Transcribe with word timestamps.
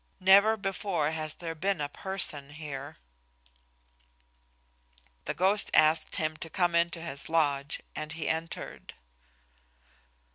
Never 0.19 0.57
before 0.57 1.11
has 1.11 1.35
there 1.35 1.53
been 1.53 1.79
a 1.79 1.87
person 1.87 2.53
here." 2.53 2.97
The 5.25 5.35
ghost 5.35 5.69
asked 5.75 6.15
him 6.15 6.37
to 6.37 6.49
come 6.49 6.73
into 6.73 7.03
his 7.03 7.29
lodge, 7.29 7.81
and 7.95 8.11
he 8.11 8.27
entered. 8.27 8.95